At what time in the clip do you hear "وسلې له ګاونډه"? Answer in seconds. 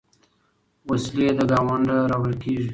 0.89-1.97